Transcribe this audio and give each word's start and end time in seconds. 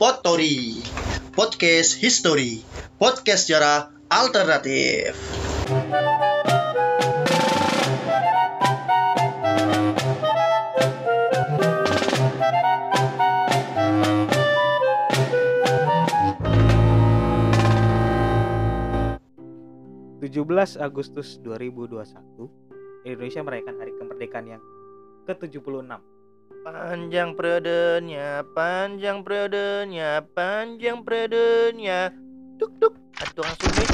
Potori 0.00 0.84
Podcast 1.32 1.96
History. 1.96 2.60
Podcast 3.00 3.48
sejarah 3.48 3.88
alternatif. 4.12 5.16
belas 20.50 20.74
Agustus 20.74 21.38
2021 21.46 22.69
Indonesia 23.04 23.40
merayakan 23.40 23.76
hari 23.80 23.92
kemerdekaan 23.96 24.46
yang 24.56 24.62
ke-76 25.24 25.88
Panjang 26.60 27.32
periodenya, 27.32 28.44
panjang 28.52 29.24
periodenya, 29.24 30.20
panjang 30.36 31.00
periodenya. 31.00 32.12
Duk 32.60 32.76
duk, 32.76 32.92
ada 33.16 33.32
tukang 33.32 33.56
sungai. 33.56 33.86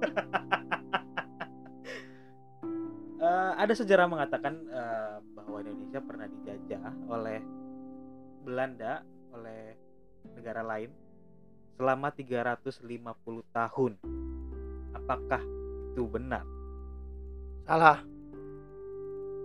Eh, 3.20 3.52
ada 3.60 3.76
sejarah 3.76 4.08
mengatakan 4.08 4.64
eh, 4.64 5.20
bahwa 5.36 5.60
Indonesia 5.60 6.00
pernah 6.00 6.24
dijajah 6.24 6.88
oleh 7.04 7.44
Belanda 8.48 9.04
oleh 9.36 9.76
negara 10.32 10.64
lain 10.64 10.88
selama 11.76 12.16
350 12.16 12.80
tahun. 13.52 13.92
Apakah 14.96 15.44
itu 15.92 16.08
benar? 16.08 16.48
Salah, 17.66 17.98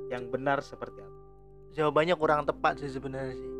Yang 0.06 0.24
benar 0.30 0.62
seperti 0.62 1.02
apa? 1.02 1.16
jawabannya 1.76 2.16
kurang 2.16 2.48
tepat 2.48 2.80
sih 2.80 2.88
sebenarnya 2.88 3.36
sih. 3.36 3.52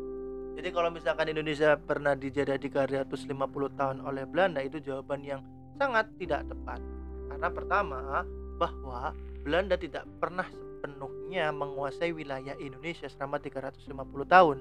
Jadi 0.56 0.68
kalau 0.72 0.88
misalkan 0.88 1.28
Indonesia 1.28 1.76
pernah 1.76 2.16
dijajah 2.16 2.56
350 2.56 3.28
tahun 3.76 4.00
oleh 4.00 4.24
Belanda 4.24 4.64
itu 4.64 4.80
jawaban 4.80 5.20
yang 5.20 5.44
sangat 5.76 6.08
tidak 6.16 6.48
tepat. 6.48 6.80
Karena 7.28 7.48
pertama, 7.52 8.24
bahwa 8.56 9.12
Belanda 9.44 9.76
tidak 9.76 10.08
pernah 10.16 10.48
sepenuhnya 10.48 11.52
menguasai 11.52 12.16
wilayah 12.16 12.56
Indonesia 12.56 13.04
selama 13.04 13.36
350 13.36 13.84
tahun. 14.24 14.58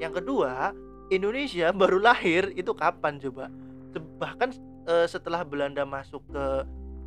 Yang 0.00 0.24
kedua, 0.24 0.72
Indonesia 1.12 1.68
baru 1.76 2.00
lahir 2.00 2.56
itu 2.56 2.72
kapan 2.72 3.20
coba? 3.20 3.52
Bahkan 3.96 4.48
eh, 4.88 5.06
setelah 5.06 5.44
Belanda 5.44 5.84
masuk 5.84 6.24
ke 6.32 6.64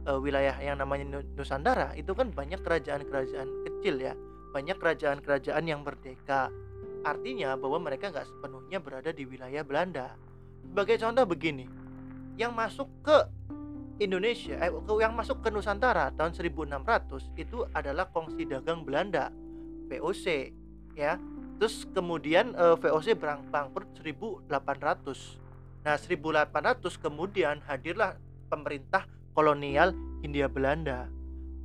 eh, 0.10 0.18
wilayah 0.18 0.58
yang 0.58 0.82
namanya 0.82 1.06
Nu- 1.22 1.30
Nusantara, 1.38 1.94
itu 1.94 2.18
kan 2.18 2.34
banyak 2.34 2.66
kerajaan-kerajaan 2.66 3.50
kecil 3.70 3.96
ya, 4.02 4.18
banyak 4.50 4.82
kerajaan-kerajaan 4.82 5.64
yang 5.70 5.86
merdeka. 5.86 6.50
Artinya 7.06 7.54
bahwa 7.56 7.80
mereka 7.80 8.10
nggak 8.10 8.26
sepenuhnya 8.26 8.82
berada 8.82 9.14
di 9.14 9.24
wilayah 9.24 9.62
Belanda. 9.62 10.18
Sebagai 10.66 10.98
contoh 11.00 11.26
begini, 11.30 11.70
yang 12.36 12.52
masuk 12.58 12.90
ke 13.06 13.18
Indonesia, 14.02 14.58
eh, 14.58 14.72
yang 15.00 15.14
masuk 15.14 15.44
ke 15.44 15.54
Nusantara 15.54 16.10
tahun 16.16 16.34
1600 16.34 17.30
itu 17.38 17.68
adalah 17.76 18.10
kongsi 18.10 18.50
dagang 18.50 18.88
Belanda, 18.88 19.30
VOC, 19.92 20.56
ya. 20.98 21.20
Terus 21.60 21.84
kemudian 21.92 22.56
eh, 22.56 22.76
VOC 22.80 23.20
bangkrut 23.52 23.92
1800. 24.00 25.38
Nah, 25.84 25.96
1800 25.96 27.00
kemudian 27.00 27.64
hadirlah 27.64 28.16
pemerintah 28.52 29.08
kolonial 29.34 29.96
Hindia 30.22 30.50
Belanda. 30.52 31.08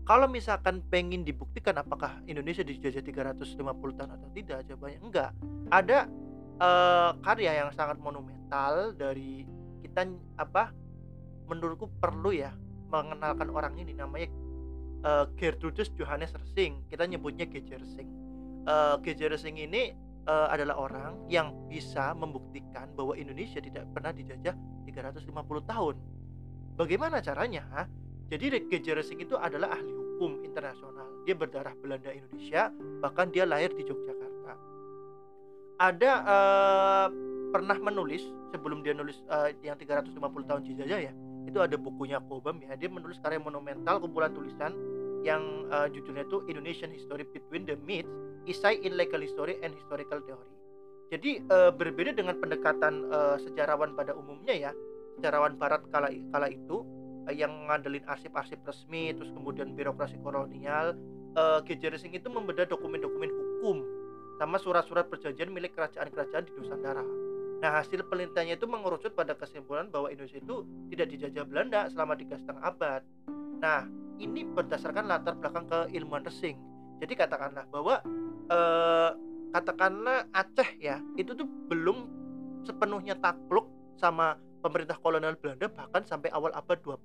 Kalau 0.04 0.28
misalkan 0.28 0.84
pengen 0.92 1.24
dibuktikan 1.24 1.80
apakah 1.80 2.20
Indonesia 2.28 2.60
dijajah 2.60 3.00
350 3.00 3.56
tahun 3.96 4.10
atau 4.20 4.28
tidak, 4.36 4.58
jawabannya 4.68 5.00
enggak. 5.00 5.30
Ada 5.72 5.98
eh, 6.60 7.10
karya 7.24 7.52
yang 7.64 7.70
sangat 7.72 7.96
monumental 7.96 8.92
dari 8.92 9.48
kita 9.80 10.04
apa 10.36 10.76
menurutku 11.48 11.88
perlu 12.00 12.36
ya 12.36 12.52
mengenalkan 12.92 13.48
orang 13.48 13.74
ini 13.80 13.96
namanya 13.96 14.28
eh, 15.04 15.24
Gertrudis 15.40 15.88
Johannes 15.96 16.36
Resing. 16.36 16.84
Kita 16.92 17.08
nyebutnya 17.08 17.48
G.J. 17.48 17.80
Resing. 17.80 18.08
Eh, 18.64 18.94
G.J. 19.00 19.20
Resing 19.32 19.56
ini 19.56 19.96
eh, 20.28 20.48
adalah 20.52 20.76
orang 20.80 21.28
yang 21.32 21.52
bisa 21.68 22.12
membuktikan 22.12 22.92
bahwa 22.92 23.16
Indonesia 23.16 23.60
tidak 23.60 23.88
pernah 23.92 24.12
dijajah 24.12 24.52
350 24.84 25.32
tahun. 25.64 25.94
Bagaimana 26.74 27.22
caranya? 27.22 27.86
Jadi. 28.30 28.66
Resing 28.94 29.22
itu 29.22 29.38
adalah 29.38 29.78
ahli 29.78 29.90
hukum 29.90 30.42
internasional. 30.42 31.06
Dia 31.26 31.34
berdarah 31.38 31.74
Belanda 31.78 32.10
Indonesia, 32.10 32.70
bahkan 33.02 33.30
dia 33.30 33.46
lahir 33.46 33.70
di 33.74 33.86
Yogyakarta. 33.86 34.52
Ada 35.78 36.12
eh, 36.22 37.06
pernah 37.50 37.78
menulis 37.78 38.22
sebelum 38.54 38.82
dia 38.82 38.94
nulis 38.94 39.22
eh, 39.30 39.54
yang 39.62 39.78
350 39.78 40.18
tahun 40.50 40.60
dijajah 40.66 41.00
ya. 41.10 41.12
Itu 41.46 41.58
ada 41.62 41.78
bukunya 41.78 42.18
Kobam 42.22 42.62
ya. 42.62 42.74
Dia 42.74 42.90
menulis 42.90 43.18
karya 43.22 43.38
monumental 43.38 44.02
kumpulan 44.02 44.34
tulisan 44.34 44.74
yang 45.22 45.42
eh, 45.70 45.88
judulnya 45.94 46.26
itu 46.26 46.42
Indonesian 46.50 46.90
History 46.90 47.26
Between 47.26 47.66
the 47.66 47.78
Myths, 47.82 48.10
Essay 48.46 48.82
in 48.82 48.94
Legal 48.94 49.22
History 49.22 49.58
and 49.62 49.74
Historical 49.74 50.20
Theory. 50.22 50.50
Jadi 51.10 51.30
eh, 51.46 51.70
berbeda 51.70 52.14
dengan 52.14 52.38
pendekatan 52.38 53.06
eh, 53.10 53.36
sejarawan 53.42 53.94
pada 53.94 54.14
umumnya 54.14 54.70
ya. 54.70 54.72
Sejarawan 55.18 55.56
barat 55.56 55.82
kala 55.90 56.10
kala 56.30 56.48
itu 56.50 56.82
eh, 57.30 57.34
yang 57.36 57.52
ngandelin 57.70 58.04
arsip-arsip 58.04 58.60
resmi 58.66 59.14
terus 59.14 59.30
kemudian 59.32 59.72
birokrasi 59.72 60.18
kolonial 60.20 60.94
eh, 61.34 61.58
G.J. 61.64 61.82
Resing 61.94 62.12
itu 62.14 62.28
membedah 62.30 62.66
dokumen-dokumen 62.68 63.30
hukum 63.30 63.82
sama 64.38 64.58
surat-surat 64.58 65.06
perjanjian 65.06 65.50
milik 65.54 65.78
kerajaan-kerajaan 65.78 66.44
di 66.46 66.52
Nusantara. 66.58 67.04
Nah 67.62 67.80
hasil 67.80 68.02
penelitiannya 68.10 68.58
itu 68.58 68.66
mengerucut 68.66 69.14
pada 69.14 69.32
kesimpulan 69.38 69.88
bahwa 69.88 70.10
Indonesia 70.10 70.42
itu 70.42 70.66
tidak 70.90 71.06
dijajah 71.14 71.44
Belanda 71.46 71.80
selama 71.88 72.18
tiga 72.18 72.36
setengah 72.36 72.62
abad. 72.66 73.02
Nah 73.62 73.86
ini 74.18 74.42
berdasarkan 74.44 75.06
latar 75.06 75.38
belakang 75.38 75.70
keilmuan 75.70 76.26
Resing. 76.26 76.58
Jadi 76.98 77.14
katakanlah 77.14 77.64
bahwa 77.70 78.02
eh, 78.50 79.10
katakanlah 79.54 80.26
Aceh 80.34 80.70
ya 80.82 80.98
itu 81.14 81.32
tuh 81.38 81.46
belum 81.70 82.10
sepenuhnya 82.66 83.14
takluk 83.22 83.70
sama 83.94 84.34
pemerintah 84.64 84.96
kolonial 84.96 85.36
Belanda 85.36 85.68
bahkan 85.68 86.00
sampai 86.08 86.32
awal 86.32 86.48
abad 86.56 86.80
20. 86.80 86.96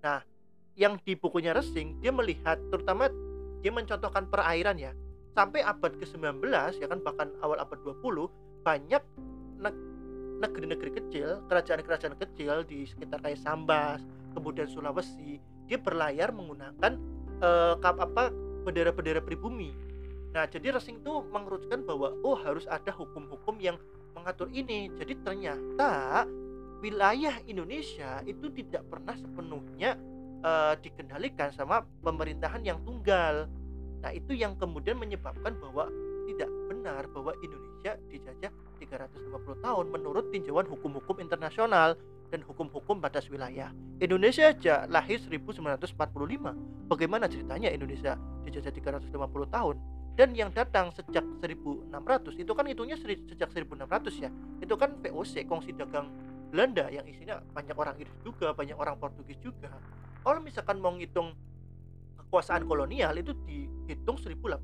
Nah, 0.00 0.24
yang 0.72 0.96
di 1.04 1.12
bukunya 1.12 1.52
Resing 1.52 2.00
dia 2.00 2.08
melihat 2.08 2.56
terutama 2.72 3.12
dia 3.60 3.68
mencontohkan 3.68 4.24
perairan 4.32 4.80
ya. 4.80 4.96
Sampai 5.36 5.60
abad 5.60 5.92
ke-19 6.00 6.48
ya 6.80 6.86
kan 6.88 7.04
bahkan 7.04 7.28
awal 7.44 7.60
abad 7.60 7.76
20 7.84 8.00
banyak 8.64 9.02
neg- 9.60 9.84
negeri-negeri 10.40 10.90
kecil, 10.96 11.44
kerajaan-kerajaan 11.46 12.16
kecil 12.16 12.64
di 12.64 12.88
sekitar 12.88 13.20
kayak 13.20 13.38
Sambas, 13.38 14.02
kemudian 14.32 14.66
Sulawesi, 14.66 15.38
dia 15.68 15.78
berlayar 15.78 16.32
menggunakan 16.32 16.92
eh, 17.38 17.74
kap 17.78 18.00
apa 18.00 18.32
bendera-bendera 18.64 19.20
pribumi. 19.20 19.70
Nah, 20.32 20.48
jadi 20.48 20.72
Resing 20.72 21.04
tuh 21.04 21.28
mengerucutkan 21.28 21.84
bahwa 21.84 22.16
oh 22.24 22.36
harus 22.40 22.64
ada 22.66 22.88
hukum-hukum 22.90 23.60
yang 23.60 23.76
mengatur 24.16 24.48
ini. 24.52 24.88
Jadi 24.96 25.16
ternyata 25.20 26.24
wilayah 26.82 27.38
Indonesia 27.46 28.20
itu 28.26 28.50
tidak 28.50 28.82
pernah 28.90 29.14
sepenuhnya 29.14 29.94
eh, 30.42 30.74
dikendalikan 30.82 31.54
sama 31.54 31.86
pemerintahan 32.02 32.66
yang 32.66 32.82
tunggal. 32.82 33.46
Nah, 34.02 34.10
itu 34.10 34.34
yang 34.34 34.58
kemudian 34.58 34.98
menyebabkan 34.98 35.54
bahwa 35.62 35.86
tidak 36.26 36.50
benar 36.66 37.06
bahwa 37.14 37.32
Indonesia 37.38 37.94
dijajah 38.10 38.50
350 38.82 39.62
tahun 39.62 39.86
menurut 39.94 40.34
tinjauan 40.34 40.66
hukum-hukum 40.66 41.22
internasional 41.22 41.94
dan 42.34 42.42
hukum-hukum 42.42 42.98
batas 42.98 43.30
wilayah. 43.30 43.70
Indonesia 44.02 44.50
aja 44.50 44.90
lahir 44.90 45.22
1945. 45.22 45.94
Bagaimana 46.90 47.30
ceritanya 47.30 47.70
Indonesia 47.70 48.18
dijajah 48.42 48.74
350 48.74 49.54
tahun? 49.54 49.76
Dan 50.12 50.36
yang 50.36 50.52
datang 50.52 50.92
sejak 50.92 51.24
1600 51.40 51.88
itu 52.36 52.52
kan 52.52 52.64
seri- 53.00 53.24
sejak 53.32 53.48
1600 53.48 54.12
ya. 54.20 54.28
Itu 54.60 54.76
kan 54.76 54.98
VOC, 55.00 55.48
kongsi 55.48 55.72
dagang 55.72 56.12
Belanda 56.52 56.92
yang 56.92 57.08
isinya 57.08 57.40
banyak 57.56 57.72
orang 57.72 57.96
Inggris 57.96 58.20
juga, 58.20 58.52
banyak 58.52 58.76
orang 58.76 59.00
Portugis 59.00 59.40
juga. 59.40 59.72
Kalau 60.20 60.38
misalkan 60.44 60.84
mau 60.84 60.92
ngitung 60.92 61.32
kekuasaan 62.20 62.68
kolonial 62.68 63.16
itu 63.16 63.32
dihitung 63.48 64.20
1800. 64.20 64.60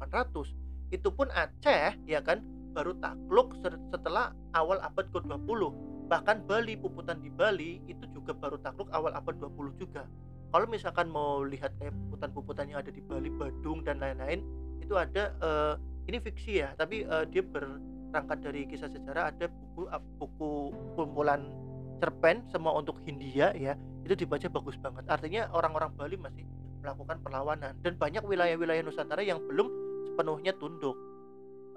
Itu 0.92 1.08
pun 1.12 1.32
Aceh 1.32 1.96
ya 2.04 2.20
kan 2.20 2.44
baru 2.76 2.92
takluk 3.00 3.56
setelah 3.92 4.36
awal 4.52 4.80
abad 4.84 5.08
ke-20. 5.12 5.60
Bahkan 6.08 6.48
Bali, 6.48 6.76
puputan 6.76 7.20
di 7.20 7.28
Bali 7.28 7.80
itu 7.84 8.04
juga 8.12 8.32
baru 8.32 8.56
takluk 8.60 8.88
awal 8.92 9.12
abad 9.12 9.36
20 9.36 9.76
juga. 9.80 10.04
Kalau 10.48 10.64
misalkan 10.64 11.12
mau 11.12 11.44
lihat 11.44 11.76
kayak 11.76 11.92
puputan-puputan 12.08 12.72
yang 12.72 12.80
ada 12.80 12.88
di 12.88 13.04
Bali, 13.04 13.28
Badung 13.28 13.84
dan 13.84 14.00
lain-lain, 14.00 14.40
itu 14.80 14.96
ada 14.96 15.36
eh, 15.36 15.74
ini 16.08 16.16
fiksi 16.24 16.64
ya, 16.64 16.72
tapi 16.72 17.04
eh, 17.04 17.24
dia 17.28 17.44
berangkat 17.44 18.40
dari 18.40 18.64
kisah 18.64 18.88
sejarah 18.88 19.28
ada 19.28 19.52
buku 19.52 19.92
eh, 19.92 20.02
buku 20.16 20.52
kumpulan 20.96 21.67
cerpen 21.98 22.46
semua 22.50 22.74
untuk 22.78 22.98
Hindia 23.04 23.52
ya 23.54 23.74
itu 24.06 24.14
dibaca 24.14 24.46
bagus 24.48 24.78
banget 24.80 25.04
artinya 25.10 25.50
orang-orang 25.52 25.92
Bali 25.94 26.16
masih 26.16 26.46
melakukan 26.80 27.18
perlawanan 27.20 27.74
dan 27.82 27.98
banyak 27.98 28.22
wilayah-wilayah 28.22 28.82
Nusantara 28.86 29.20
yang 29.20 29.42
belum 29.44 29.66
sepenuhnya 30.08 30.54
tunduk 30.56 30.96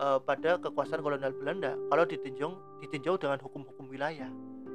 uh, 0.02 0.18
pada 0.22 0.58
kekuasaan 0.58 1.02
kolonial 1.06 1.34
Belanda 1.38 1.78
kalau 1.94 2.04
ditinjau 2.06 2.58
ditinjau 2.82 3.16
dengan 3.22 3.38
hukum-hukum 3.42 3.86
wilayah. 3.90 4.30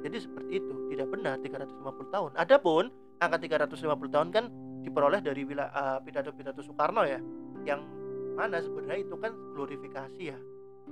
Jadi 0.05 0.17
seperti 0.23 0.61
itu, 0.61 0.73
tidak 0.93 1.07
benar 1.09 1.41
350 1.41 2.13
tahun. 2.13 2.31
Adapun 2.37 2.93
angka 3.17 3.37
350 3.43 4.13
tahun 4.13 4.29
kan 4.29 4.45
diperoleh 4.85 5.19
dari 5.25 5.41
wilayah 5.43 5.73
uh, 5.73 5.99
pidato-pidato 6.05 6.61
Soekarno 6.63 7.03
ya, 7.03 7.19
yang 7.65 7.81
mana 8.37 8.61
sebenarnya 8.61 9.03
itu 9.09 9.15
kan 9.17 9.33
glorifikasi 9.57 10.21
ya. 10.31 10.37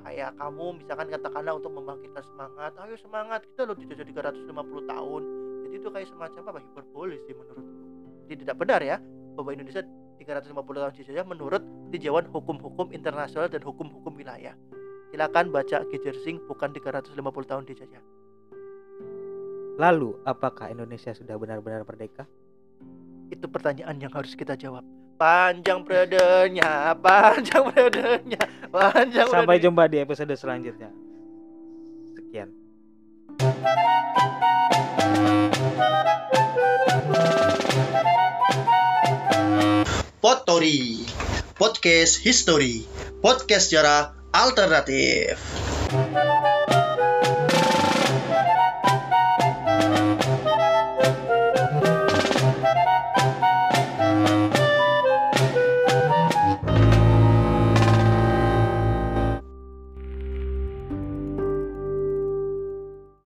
Kayak 0.06 0.38
kamu 0.38 0.66
misalkan 0.78 1.08
katakanlah 1.10 1.54
untuk 1.58 1.74
membangkitkan 1.74 2.22
semangat, 2.30 2.78
ayo 2.78 2.94
semangat 3.02 3.42
kita 3.42 3.66
loh 3.66 3.74
dijajah 3.74 4.06
350 4.06 4.86
tahun. 4.86 5.22
Jadi 5.66 5.76
itu 5.82 5.90
kayak 5.90 6.08
semacam 6.14 6.42
apa 6.54 6.60
hiperbolis 6.62 7.22
sih 7.26 7.34
menurutku. 7.34 7.84
Jadi 8.30 8.46
tidak 8.46 8.56
benar 8.62 8.82
ya 8.86 9.02
bahwa 9.34 9.50
Indonesia 9.58 9.82
350 10.22 10.54
tahun 10.54 10.94
dijajah 10.94 11.26
menurut 11.26 11.64
tinjauan 11.90 12.30
hukum-hukum 12.30 12.94
internasional 12.94 13.50
dan 13.50 13.66
hukum-hukum 13.66 14.14
wilayah. 14.14 14.54
Silakan 15.10 15.50
baca 15.50 15.82
Gejer 15.90 16.16
Singh 16.22 16.38
bukan 16.46 16.70
350 16.70 17.18
tahun 17.50 17.66
dijajah. 17.66 18.04
Lalu, 19.76 20.16
apakah 20.24 20.72
Indonesia 20.72 21.12
sudah 21.12 21.36
benar-benar 21.36 21.84
merdeka? 21.84 22.24
Itu 23.28 23.52
pertanyaan 23.52 24.00
yang 24.00 24.14
harus 24.14 24.32
kita 24.38 24.56
jawab. 24.56 24.88
Panjang 25.16 25.88
periodenya, 25.88 26.92
panjang 27.00 27.72
periodenya, 27.72 28.44
panjang 28.68 29.32
Sampai 29.32 29.64
jumpa 29.64 29.88
di 29.88 30.04
episode 30.04 30.36
selanjutnya. 30.36 30.92
Sekian. 32.20 32.52
Potori 40.20 41.08
Podcast 41.56 42.20
History 42.20 42.84
Podcast 43.24 43.72
sejarah 43.72 44.12
alternatif 44.36 45.40